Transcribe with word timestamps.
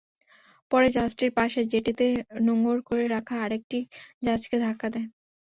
পরে 0.71 0.87
জাহাজটি 0.91 1.25
পাশের 1.37 1.65
জেটিতে 1.71 2.05
নোঙর 2.45 2.77
করে 2.87 3.05
রাখা 3.07 3.35
আরেকটি 3.45 3.79
জাহাজকে 4.23 4.55
ধাক্কা 4.65 4.87
দেয়। 4.93 5.07